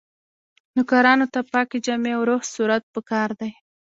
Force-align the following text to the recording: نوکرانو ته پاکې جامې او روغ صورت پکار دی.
نوکرانو 0.75 1.25
ته 1.33 1.39
پاکې 1.51 1.77
جامې 1.85 2.11
او 2.17 2.21
روغ 2.29 2.41
صورت 2.53 2.83
پکار 2.93 3.29
دی. 3.39 3.51